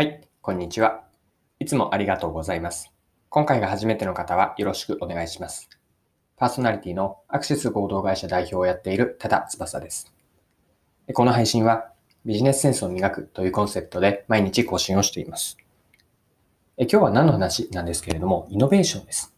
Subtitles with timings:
[0.00, 1.04] はい、こんにちは。
[1.58, 2.90] いつもありがとうございます。
[3.28, 5.68] 今回が初めての方はよろしくお願いします。
[6.38, 10.10] パーソナリティのアクセス合同会社代表をやっている多田翼です。
[11.12, 11.92] この配信は
[12.24, 15.58] ビジネスセンスを磨くというコンセプトで毎日更新をしています。
[16.78, 19.34] え今日は何の話なんですけれども、イノベーションです。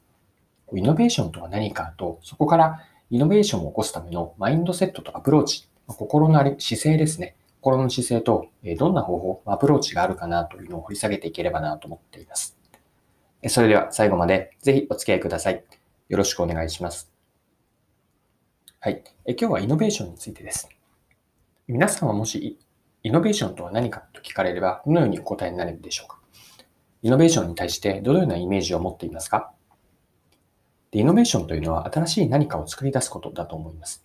[0.73, 7.35] イノベーションとは何かと、そこからイノベーションを起こすためのマインドセットとアプローチ、心のあり姿勢ですね。
[7.63, 12.59] 心の姿勢と、えどんな方法、アプローチがあるかなというのを掘り下げていければなと思っています。
[13.49, 15.65] それでは最後までぜひお付き合いください。
[16.09, 17.13] よろしくお願いします。
[18.81, 19.05] はい。
[19.27, 20.69] え今日はイノベーションについてです。
[21.69, 22.59] 皆さんはもし
[23.05, 26.19] イノベーションとは何かと聞かれれば、どのようにお答えになるでしょうか
[27.03, 29.53] イノベーションに対してどのようなイメージを持っていますか
[30.91, 34.03] でイノベーションというのは新しい何かを作り出すことだと思います。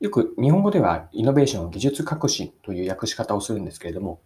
[0.00, 4.18] よく日本語ではイノベーションを技術革新という訳し方をするんですけれども、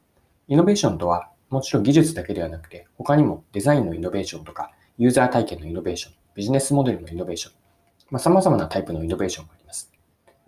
[0.46, 7.54] イノベーションとはもちろん技術だけではなくて、他にもデザインのイノベーションとか、ユーザー体験のイノベーション、ビジネスモデルのイノベーション、
[8.08, 9.90] まあ、様々なタイプのイノベーションがあります。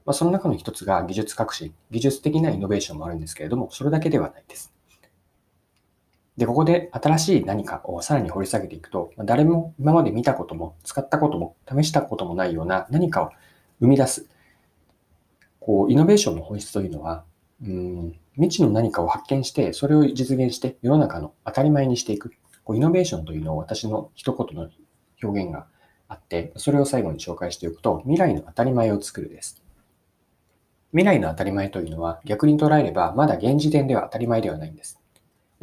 [0.05, 4.72] まあ、その中の一つが技術革新、技術的なイノベーションもあるんですけれども、それだけではないです。
[6.36, 13.30] で、ここで新しい何かをさらに掘り下げていくと、誰も今まで見たことも、使ったことも、試したこともないような何かを
[13.80, 14.28] 生み出す。
[15.67, 17.25] こう、イノベーションの本質というのは、
[17.61, 22.31] うん、未知の何かを発見して、それを実現して世の中の当たり前にしていく。
[22.62, 24.70] こうイノベーションというのを私の一言の
[25.23, 25.67] 表現が
[26.06, 29.61] あって、それを最後に紹介しておくと、未来の当たり前を作るです。
[30.92, 35.01] 未来の当たり前というのは逆に捉えればまだ現時点では当たり前ではないんです。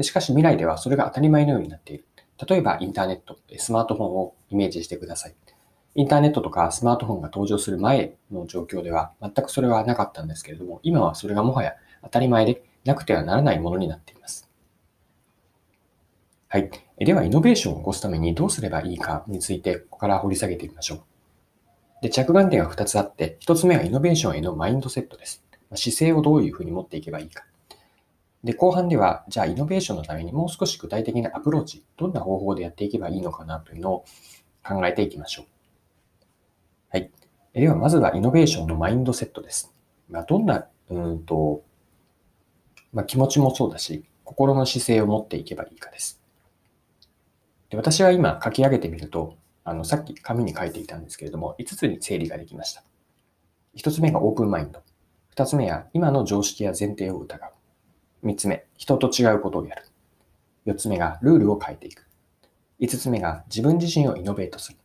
[0.02, 2.06] しかし未来ではそれが当たり前のようになっている。
[2.48, 5.36] 例えばインターネット、スマートフォンをイメージしてください。
[5.96, 14.50] インターネットとかスマートフォンが登場する前の状況では全くそれはなかったんですけれども、今はそれがもはや当たり前でなくてはならないものになっています。
[16.50, 16.70] はい。
[17.00, 21.02] では、イノベーションを起こすためにどうすればいいかについて、ここから掘り下げてみましょう。
[22.04, 25.44] で、着眼点が2つあって、1つ目はイノベーションへのマインドセットです。
[25.74, 27.46] 姿勢をどういうふうに持っていけばいいか。
[28.44, 34.06] で、後半では、じゃあイノベーションのためにもう少し具体的なアプローチ、どんな方法でやっていけばいいのかなというのを
[34.64, 35.46] 考えていきましょう。
[36.94, 37.10] はい。
[37.54, 39.74] では、まずはイノベーションのマインドセットです。
[40.12, 41.64] まあ、どんな、うんと、
[42.94, 46.22] まあ、気持ちもそうだし、心の姿勢を持っていけばいいかです。
[47.72, 52.84] で私は今書き上げてみると、あの、さっき紙に書いていたんですけれども、5つに整理ができました。
[53.76, 54.84] 1つ目がオープンマインド。
[55.36, 58.28] 2つ目は今の常識や前提を疑う。
[58.28, 59.86] 3つ目、人と違うことをやる。
[60.68, 62.06] 4つ目がルールを変えていく。
[62.82, 64.78] 5つ目が自分自身をイノベートする。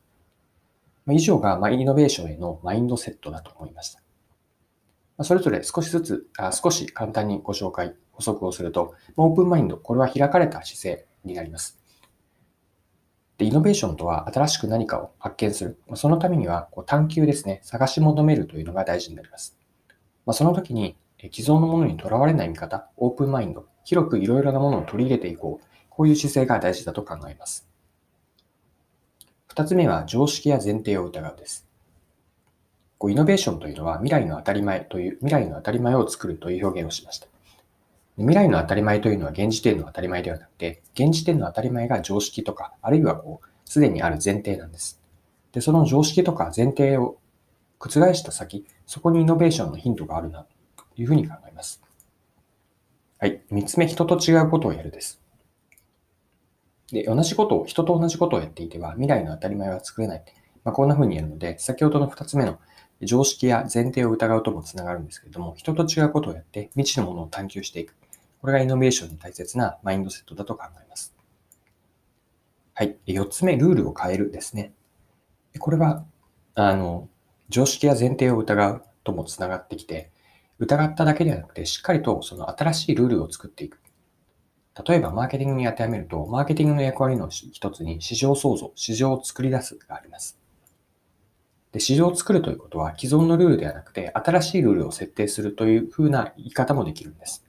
[1.14, 5.24] 以上がイノベーションへのマインドセットだと思いました。
[5.24, 11.78] それぞれ少しずつ、あ少し簡単にご紹介、補足をすると、オープンマインド、これは開かれた姿勢になります。
[13.36, 15.80] で、イノベーションとは新しく何かを発見する。
[15.94, 19.56] そのためにはこう探求ですね、探し求めるというのが大事になります。
[20.26, 20.96] ま、その時に
[21.32, 25.64] 既存のものにとらわれない見方、オープンマインド、広くいろいろなものを取り入れていこう。
[25.88, 27.68] こういう姿勢が大事だと考えます。
[29.48, 31.66] 二つ目は常識や前提を疑うです。
[32.98, 37.26] こうイノベーションというのは未来の当たり前という、未来の当たり前を作るという表現をしました。
[38.16, 45.00] 未来の当たり前というのは現時点の当たり前ではなくて、現時点の当たり前が常識とか、あるいはこう、すでにある前提なんです。
[45.52, 47.16] で、その常識とか前提を
[47.78, 51.80] 覆した先、そこにイノベーションのヒントがあるな、というふうに考えます。
[53.18, 53.40] はい。
[53.50, 55.20] 三つ目、人と違うことをやるです。
[56.92, 60.24] で、同じことを、人と同じことをやっていては、未来の当たり前は作れない。
[60.64, 62.58] まあ、こんな風にやるので、先ほどの二つ目の
[63.02, 67.94] 常識や前提を疑うともつながるんですけれども、人と違うことをやって未知のものを探求していく。
[68.40, 71.14] これがイノベーションに大切なマインドセットだと考えます。
[72.74, 72.96] はい。
[73.06, 74.72] 四つ目、ルールを変えるですね。
[75.58, 76.04] これは、
[76.54, 77.08] あの、
[77.48, 80.10] 常識や前提を疑うともつながってきて、
[80.58, 83.80] 疑っただけではなくて、しっかりとその新しいルールを作っていく。
[84.86, 90.38] 例えば、マーケティングに当てはめると、マーケティングの役割の一つに市場創造、市場を作り出すがあります。
[91.72, 97.44] で、市場を作るということは、既存のルールではなくて、新しいルールを設定するというふうな言い方もできるんです。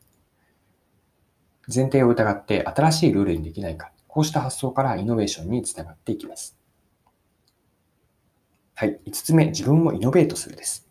[1.74, 6.58] 前提を疑って新しいルールにできないか、こうした発想からイノベーションにつながっていきます。
[8.74, 9.00] はい。
[9.06, 10.88] 5つ目、自分をイノベートするです。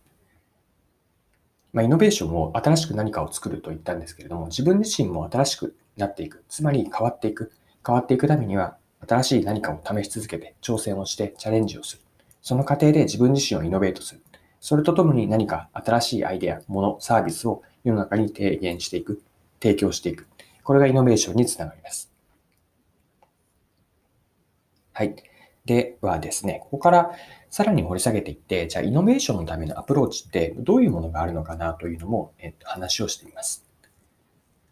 [1.72, 6.44] まあ、イノベーションを新しく何かを作ると言ったんですけれども、自分自身も新しくなっていく。
[6.48, 7.52] つまり変わっていく。
[7.86, 12.02] 変わっていくためには、新しい何かを試し続けて、挑戦をして、チャレンジをする。
[12.42, 14.22] その過程で自分自身をイノベートする。
[14.60, 19.22] それとともに何か新しいアイデア、もの、サービスを世の中に提言していく。
[19.60, 20.26] 提供していく。
[20.62, 22.12] これがイノベーションにつながります。
[24.92, 25.16] はい。
[25.64, 27.12] ではですね、ここから
[27.50, 33.66] さらに掘り下げていって、じゃあイノベーションのためのアプローチってどういうものがあるのかなというのも、えっと、話をしています。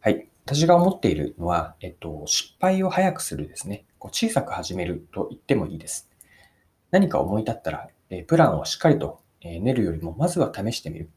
[0.00, 0.28] はい。
[0.46, 3.84] 私が思っているのは、えっと、失敗を早くするですね。
[3.98, 6.08] こう小さく始めると言ってもいいです。
[6.92, 11.10] 何か思い立ったら、えプランをしっかりと練るよりも、まずは試してみる。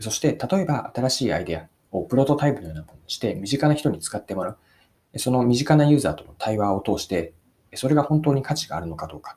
[0.00, 5.18] そして、例えば新しいアイデアをプロトタイプのようなものにして、身近な人に使ってもらう。
[5.18, 7.34] その身近なユーザーとの対話を通して、
[7.74, 9.36] それが本当に価値があるのかどうか、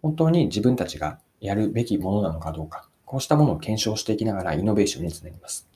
[0.00, 5.68] 本当に自分たちがやるべきものなのかどうか、こうしたものを検証していきながらイノベーションにつなぎます。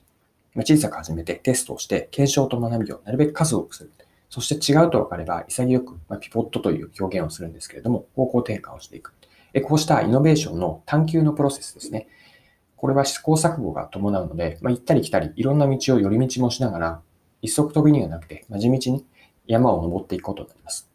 [0.61, 3.91] 小さく始めてテストをして、検証と学びをなるべく数多くする。
[4.29, 9.13] そして違うと分かれば、潔く、まピポットという表現をするんですけれども、方向転換をしていく。
[9.65, 12.07] こうしたイノベーションの探求のプロセスですね。
[12.75, 17.01] これは試行錯誤が伴うので、まあ、行ったり来たり、いろんな道を寄り道もしながら、
[17.41, 19.05] 一足飛びにはなくて、まあ、地道に
[19.47, 20.89] 山を登っていくことになります。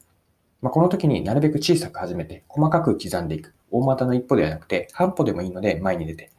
[0.61, 3.55] まあ、この時になるべく小さく始めて、細かく刻んでいく。
[3.71, 6.31] 大股の一歩ではなくて、半歩でもいいので前に出て、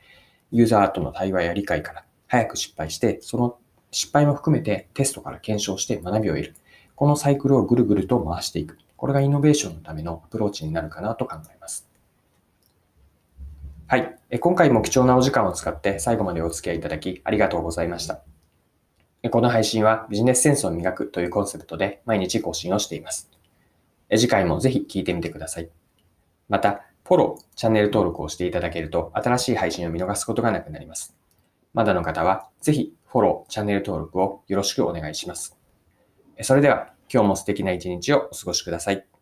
[0.52, 3.58] ユーザーとの対話や理解から早く失敗して、その
[3.92, 6.56] 失敗も含めてテストから検証して学びを得る。
[6.96, 8.78] このサイクルをぐるぐると回していく。
[8.96, 11.90] これがイノベーションのためのアプローチになるかなと考えます。
[13.88, 14.16] はい。
[14.40, 18.22] 今回も貴重なお時間を使って最後までお付き合いいただきありがとうございました。
[19.32, 23.30] この配信はビジネスセンスを磨くというコンセプトで毎日更新をしています。
[24.12, 25.70] 次回もぜひ聞いてみてください。
[26.48, 31.19] また、フォロー、チャンネル登録をしていただけると新しい配信を見逃すことがなくなります。
[31.74, 35.58] まだの方はぜひフォロー、チャンネル登録をよろしくお願いします。
[36.42, 39.19] それでは今日も素敵な一日をお過ごしください。